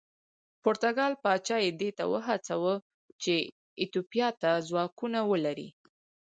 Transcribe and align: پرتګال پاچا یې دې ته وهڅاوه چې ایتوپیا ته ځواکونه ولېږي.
پرتګال 0.63 1.13
پاچا 1.23 1.57
یې 1.65 1.71
دې 1.79 1.89
ته 1.97 2.03
وهڅاوه 2.13 2.73
چې 3.21 3.33
ایتوپیا 3.79 4.27
ته 4.41 4.51
ځواکونه 4.69 5.19
ولېږي. 5.31 5.69